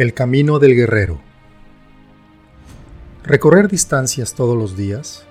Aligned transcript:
El 0.00 0.14
camino 0.14 0.58
del 0.58 0.74
guerrero. 0.74 1.20
Recorrer 3.22 3.68
distancias 3.68 4.32
todos 4.32 4.56
los 4.56 4.74
días 4.74 5.26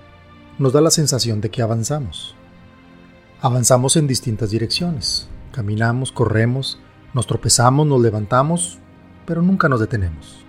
nos 0.60 0.72
da 0.72 0.80
la 0.80 0.92
sensación 0.92 1.40
de 1.40 1.50
que 1.50 1.60
avanzamos. 1.60 2.36
Avanzamos 3.40 3.96
en 3.96 4.06
distintas 4.06 4.50
direcciones. 4.50 5.28
Caminamos, 5.50 6.12
corremos, 6.12 6.78
nos 7.14 7.26
tropezamos, 7.26 7.84
nos 7.84 8.00
levantamos, 8.00 8.78
pero 9.26 9.42
nunca 9.42 9.68
nos 9.68 9.80
detenemos. 9.80 10.44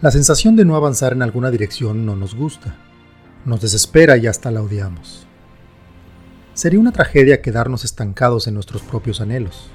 La 0.00 0.10
sensación 0.10 0.56
de 0.56 0.64
no 0.64 0.76
avanzar 0.76 1.12
en 1.12 1.20
alguna 1.20 1.50
dirección 1.50 2.06
no 2.06 2.16
nos 2.16 2.34
gusta, 2.34 2.74
nos 3.44 3.60
desespera 3.60 4.16
y 4.16 4.28
hasta 4.28 4.50
la 4.50 4.62
odiamos. 4.62 5.26
Sería 6.54 6.80
una 6.80 6.92
tragedia 6.92 7.42
quedarnos 7.42 7.84
estancados 7.84 8.46
en 8.46 8.54
nuestros 8.54 8.80
propios 8.80 9.20
anhelos 9.20 9.70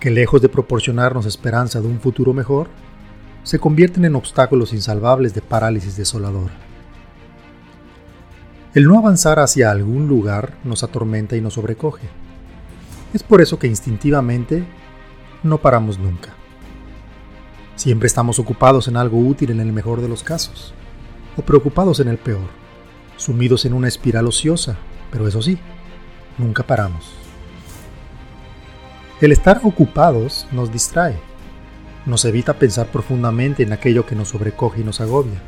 que 0.00 0.10
lejos 0.10 0.42
de 0.42 0.48
proporcionarnos 0.48 1.26
esperanza 1.26 1.80
de 1.80 1.86
un 1.86 2.00
futuro 2.00 2.32
mejor, 2.32 2.68
se 3.42 3.58
convierten 3.58 4.04
en 4.04 4.16
obstáculos 4.16 4.72
insalvables 4.72 5.34
de 5.34 5.40
parálisis 5.40 5.96
desoladora. 5.96 6.54
El 8.74 8.84
no 8.84 8.98
avanzar 8.98 9.38
hacia 9.38 9.70
algún 9.70 10.06
lugar 10.08 10.58
nos 10.64 10.82
atormenta 10.82 11.36
y 11.36 11.40
nos 11.40 11.54
sobrecoge. 11.54 12.08
Es 13.14 13.22
por 13.22 13.40
eso 13.40 13.58
que 13.58 13.66
instintivamente 13.66 14.64
no 15.42 15.58
paramos 15.58 15.98
nunca. 15.98 16.34
Siempre 17.76 18.06
estamos 18.06 18.38
ocupados 18.38 18.88
en 18.88 18.96
algo 18.96 19.18
útil 19.18 19.50
en 19.50 19.60
el 19.60 19.72
mejor 19.72 20.00
de 20.02 20.08
los 20.08 20.22
casos, 20.22 20.74
o 21.36 21.42
preocupados 21.42 22.00
en 22.00 22.08
el 22.08 22.18
peor, 22.18 22.48
sumidos 23.16 23.64
en 23.64 23.74
una 23.74 23.88
espiral 23.88 24.26
ociosa, 24.26 24.76
pero 25.10 25.28
eso 25.28 25.40
sí, 25.40 25.58
nunca 26.36 26.62
paramos. 26.62 27.25
El 29.18 29.32
estar 29.32 29.62
ocupados 29.62 30.46
nos 30.52 30.70
distrae, 30.70 31.18
nos 32.04 32.26
evita 32.26 32.52
pensar 32.52 32.88
profundamente 32.88 33.62
en 33.62 33.72
aquello 33.72 34.04
que 34.04 34.14
nos 34.14 34.28
sobrecoge 34.28 34.82
y 34.82 34.84
nos 34.84 35.00
agobia. 35.00 35.40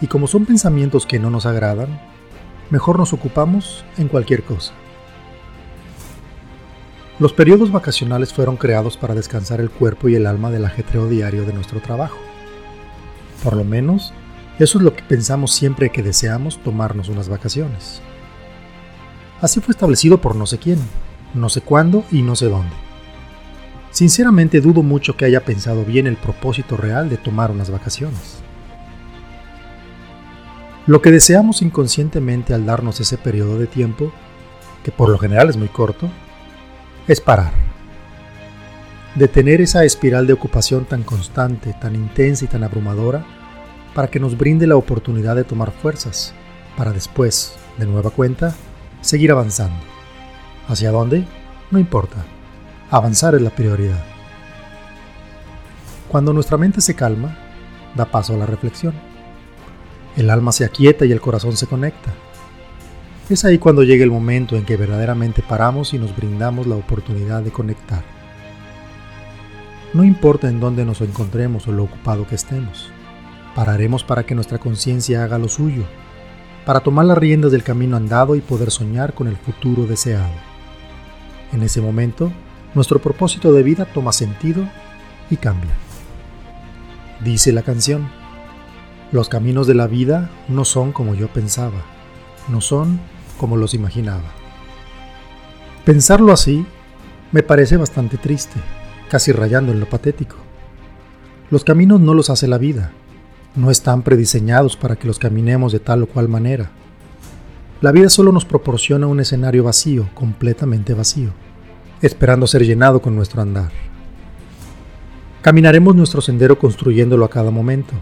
Y 0.00 0.06
como 0.06 0.28
son 0.28 0.46
pensamientos 0.46 1.04
que 1.04 1.18
no 1.18 1.30
nos 1.30 1.46
agradan, 1.46 2.00
mejor 2.70 2.96
nos 2.96 3.12
ocupamos 3.12 3.84
en 3.98 4.06
cualquier 4.06 4.44
cosa. 4.44 4.72
Los 7.18 7.32
periodos 7.32 7.72
vacacionales 7.72 8.32
fueron 8.32 8.56
creados 8.56 8.96
para 8.96 9.16
descansar 9.16 9.60
el 9.60 9.70
cuerpo 9.70 10.08
y 10.08 10.14
el 10.14 10.28
alma 10.28 10.52
del 10.52 10.64
ajetreo 10.64 11.08
diario 11.08 11.44
de 11.44 11.52
nuestro 11.52 11.80
trabajo. 11.80 12.18
Por 13.42 13.56
lo 13.56 13.64
menos, 13.64 14.14
eso 14.60 14.78
es 14.78 14.84
lo 14.84 14.94
que 14.94 15.02
pensamos 15.02 15.50
siempre 15.50 15.90
que 15.90 16.04
deseamos 16.04 16.62
tomarnos 16.62 17.08
unas 17.08 17.28
vacaciones. 17.28 18.00
Así 19.40 19.58
fue 19.60 19.72
establecido 19.72 20.20
por 20.20 20.36
no 20.36 20.46
sé 20.46 20.58
quién, 20.58 20.78
no 21.34 21.48
sé 21.48 21.60
cuándo 21.60 22.04
y 22.10 22.22
no 22.22 22.36
sé 22.36 22.46
dónde. 22.46 22.74
Sinceramente 23.90 24.60
dudo 24.60 24.82
mucho 24.82 25.16
que 25.16 25.24
haya 25.24 25.44
pensado 25.44 25.84
bien 25.84 26.06
el 26.06 26.16
propósito 26.16 26.76
real 26.76 27.08
de 27.08 27.16
tomar 27.16 27.50
unas 27.50 27.70
vacaciones. 27.70 28.42
Lo 30.86 31.02
que 31.02 31.10
deseamos 31.10 31.62
inconscientemente 31.62 32.54
al 32.54 32.66
darnos 32.66 33.00
ese 33.00 33.18
periodo 33.18 33.58
de 33.58 33.66
tiempo, 33.66 34.12
que 34.84 34.90
por 34.90 35.08
lo 35.08 35.18
general 35.18 35.48
es 35.48 35.56
muy 35.56 35.68
corto, 35.68 36.08
es 37.06 37.20
parar. 37.20 37.52
Detener 39.14 39.60
esa 39.60 39.84
espiral 39.84 40.26
de 40.26 40.32
ocupación 40.32 40.84
tan 40.84 41.02
constante, 41.02 41.74
tan 41.80 41.94
intensa 41.94 42.44
y 42.44 42.48
tan 42.48 42.62
abrumadora 42.62 43.24
para 43.94 44.08
que 44.08 44.20
nos 44.20 44.38
brinde 44.38 44.66
la 44.66 44.76
oportunidad 44.76 45.34
de 45.34 45.44
tomar 45.44 45.72
fuerzas, 45.72 46.32
para 46.76 46.92
después, 46.92 47.56
de 47.76 47.86
nueva 47.86 48.10
cuenta, 48.10 48.54
seguir 49.00 49.32
avanzando. 49.32 49.76
¿Hacia 50.70 50.92
dónde? 50.92 51.24
No 51.72 51.80
importa. 51.80 52.24
Avanzar 52.92 53.34
es 53.34 53.42
la 53.42 53.50
prioridad. 53.50 54.04
Cuando 56.08 56.32
nuestra 56.32 56.58
mente 56.58 56.80
se 56.80 56.94
calma, 56.94 57.36
da 57.96 58.04
paso 58.04 58.34
a 58.34 58.36
la 58.36 58.46
reflexión. 58.46 58.94
El 60.16 60.30
alma 60.30 60.52
se 60.52 60.64
aquieta 60.64 61.04
y 61.04 61.10
el 61.10 61.20
corazón 61.20 61.56
se 61.56 61.66
conecta. 61.66 62.12
Es 63.28 63.44
ahí 63.44 63.58
cuando 63.58 63.82
llega 63.82 64.04
el 64.04 64.12
momento 64.12 64.54
en 64.54 64.64
que 64.64 64.76
verdaderamente 64.76 65.42
paramos 65.42 65.92
y 65.92 65.98
nos 65.98 66.14
brindamos 66.14 66.68
la 66.68 66.76
oportunidad 66.76 67.42
de 67.42 67.50
conectar. 67.50 68.04
No 69.92 70.04
importa 70.04 70.48
en 70.48 70.60
dónde 70.60 70.84
nos 70.84 71.00
encontremos 71.00 71.66
o 71.66 71.72
lo 71.72 71.82
ocupado 71.82 72.28
que 72.28 72.36
estemos, 72.36 72.92
pararemos 73.56 74.04
para 74.04 74.24
que 74.24 74.36
nuestra 74.36 74.58
conciencia 74.58 75.24
haga 75.24 75.36
lo 75.36 75.48
suyo, 75.48 75.82
para 76.64 76.78
tomar 76.78 77.06
las 77.06 77.18
riendas 77.18 77.50
del 77.50 77.64
camino 77.64 77.96
andado 77.96 78.36
y 78.36 78.40
poder 78.40 78.70
soñar 78.70 79.14
con 79.14 79.26
el 79.26 79.36
futuro 79.36 79.84
deseado. 79.86 80.49
En 81.52 81.62
ese 81.62 81.80
momento, 81.80 82.32
nuestro 82.74 83.00
propósito 83.00 83.52
de 83.52 83.62
vida 83.62 83.84
toma 83.84 84.12
sentido 84.12 84.64
y 85.30 85.36
cambia. 85.36 85.72
Dice 87.24 87.52
la 87.52 87.62
canción, 87.62 88.08
los 89.12 89.28
caminos 89.28 89.66
de 89.66 89.74
la 89.74 89.86
vida 89.86 90.30
no 90.48 90.64
son 90.64 90.92
como 90.92 91.14
yo 91.14 91.28
pensaba, 91.28 91.82
no 92.48 92.60
son 92.60 93.00
como 93.38 93.56
los 93.56 93.74
imaginaba. 93.74 94.30
Pensarlo 95.84 96.32
así 96.32 96.64
me 97.32 97.42
parece 97.42 97.76
bastante 97.76 98.16
triste, 98.16 98.60
casi 99.10 99.32
rayando 99.32 99.72
en 99.72 99.80
lo 99.80 99.88
patético. 99.88 100.36
Los 101.50 101.64
caminos 101.64 102.00
no 102.00 102.14
los 102.14 102.30
hace 102.30 102.46
la 102.46 102.58
vida, 102.58 102.92
no 103.56 103.70
están 103.70 104.02
prediseñados 104.02 104.76
para 104.76 104.96
que 104.96 105.08
los 105.08 105.18
caminemos 105.18 105.72
de 105.72 105.80
tal 105.80 106.04
o 106.04 106.06
cual 106.06 106.28
manera. 106.28 106.70
La 107.80 107.92
vida 107.92 108.10
solo 108.10 108.30
nos 108.30 108.44
proporciona 108.44 109.06
un 109.06 109.20
escenario 109.20 109.64
vacío, 109.64 110.10
completamente 110.12 110.92
vacío, 110.92 111.30
esperando 112.02 112.46
ser 112.46 112.66
llenado 112.66 113.00
con 113.00 113.16
nuestro 113.16 113.40
andar. 113.40 113.70
Caminaremos 115.40 115.96
nuestro 115.96 116.20
sendero 116.20 116.58
construyéndolo 116.58 117.24
a 117.24 117.30
cada 117.30 117.50
momento, 117.50 117.94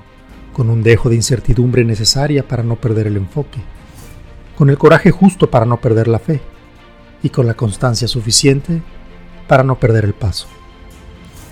con 0.53 0.69
un 0.69 0.83
dejo 0.83 1.09
de 1.09 1.15
incertidumbre 1.15 1.85
necesaria 1.85 2.47
para 2.47 2.65
no 2.65 2.75
perder 2.75 3.07
el 3.07 3.17
enfoque, 3.19 3.61
con 4.57 4.69
el 4.69 4.79
coraje 4.79 5.13
justo 5.13 5.49
para 5.49 5.65
no 5.65 5.81
perder 5.81 6.09
la 6.09 6.19
fe, 6.19 6.41
y 7.23 7.31
con 7.31 7.47
la 7.47 7.55
constancia 7.55 8.09
suficiente 8.09 8.83
para 9.47 9.63
no 9.63 9.79
perder 9.79 10.05
el 10.05 10.15
paso. 10.15 10.49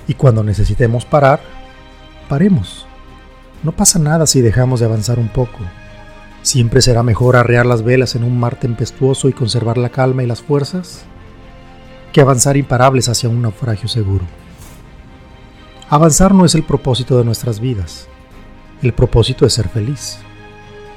Y 0.09 0.15
cuando 0.15 0.43
necesitemos 0.43 1.05
parar, 1.05 1.41
paremos. 2.29 2.87
No 3.63 3.71
pasa 3.71 4.01
nada 4.01 4.27
si 4.27 4.41
dejamos 4.41 4.81
de 4.81 4.87
avanzar 4.87 5.21
un 5.21 5.29
poco, 5.29 5.59
¿Siempre 6.47 6.81
será 6.81 7.03
mejor 7.03 7.35
arrear 7.35 7.67
las 7.67 7.83
velas 7.83 8.15
en 8.15 8.23
un 8.23 8.39
mar 8.39 8.55
tempestuoso 8.55 9.29
y 9.29 9.33
conservar 9.33 9.79
la 9.79 9.89
calma 9.89 10.23
y 10.23 10.29
las 10.29 10.43
fuerzas 10.43 11.03
que 12.13 12.21
avanzar 12.21 12.57
imparables 12.57 13.09
hacia 13.09 13.29
un 13.29 13.43
naufragio 13.43 13.89
seguro? 13.89 14.25
Avanzar 15.91 16.33
no 16.33 16.45
es 16.45 16.55
el 16.55 16.63
propósito 16.63 17.19
de 17.19 17.25
nuestras 17.25 17.59
vidas, 17.59 18.07
el 18.81 18.93
propósito 18.93 19.45
es 19.45 19.55
ser 19.55 19.69
feliz. 19.69 20.19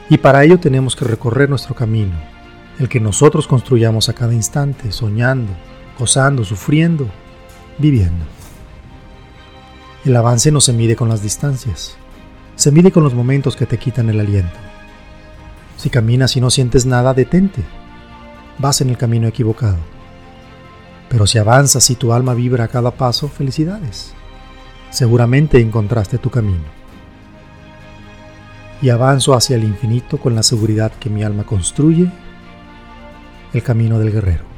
Y 0.07 0.19
para 0.19 0.43
ello 0.43 0.59
tenemos 0.59 0.95
que 0.95 1.05
recorrer 1.05 1.49
nuestro 1.49 1.73
camino, 1.73 2.13
el 2.77 2.87
que 2.87 2.99
nosotros 2.99 3.47
construyamos 3.47 4.07
a 4.07 4.13
cada 4.13 4.35
instante, 4.35 4.91
soñando, 4.91 5.51
gozando, 5.97 6.45
sufriendo, 6.45 7.07
viviendo. 7.79 8.23
El 10.05 10.15
avance 10.15 10.51
no 10.51 10.61
se 10.61 10.73
mide 10.73 10.95
con 10.95 11.09
las 11.09 11.23
distancias, 11.23 11.97
se 12.55 12.71
mide 12.71 12.91
con 12.91 13.01
los 13.01 13.15
momentos 13.15 13.55
que 13.55 13.65
te 13.65 13.79
quitan 13.79 14.11
el 14.11 14.19
aliento. 14.19 14.68
Si 15.79 15.89
caminas 15.89 16.35
y 16.35 16.41
no 16.41 16.49
sientes 16.49 16.85
nada, 16.85 17.13
detente. 17.13 17.63
Vas 18.57 18.81
en 18.81 18.89
el 18.89 18.97
camino 18.97 19.29
equivocado. 19.29 19.77
Pero 21.07 21.25
si 21.25 21.37
avanzas 21.37 21.89
y 21.89 21.95
tu 21.95 22.11
alma 22.11 22.33
vibra 22.33 22.65
a 22.65 22.67
cada 22.67 22.91
paso, 22.91 23.29
felicidades. 23.29 24.13
Seguramente 24.89 25.61
encontraste 25.61 26.17
tu 26.17 26.29
camino. 26.29 26.65
Y 28.81 28.89
avanzo 28.89 29.33
hacia 29.33 29.55
el 29.55 29.63
infinito 29.63 30.17
con 30.17 30.35
la 30.35 30.43
seguridad 30.43 30.91
que 30.99 31.09
mi 31.09 31.23
alma 31.23 31.45
construye 31.45 32.11
el 33.53 33.63
camino 33.63 33.99
del 33.99 34.11
guerrero. 34.11 34.48